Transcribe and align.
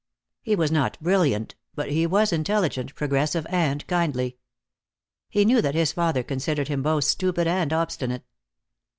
He 0.41 0.55
was 0.55 0.71
not 0.71 0.97
brilliant, 0.99 1.53
but 1.75 1.91
he 1.91 2.07
was 2.07 2.33
intelligent, 2.33 2.95
progressive 2.95 3.45
and 3.51 3.85
kindly. 3.85 4.39
He 5.29 5.45
knew 5.45 5.61
that 5.61 5.75
his 5.75 5.91
father 5.93 6.23
considered 6.23 6.69
him 6.69 6.81
both 6.81 7.03
stupid 7.03 7.45
and 7.45 7.71
obstinate. 7.71 8.23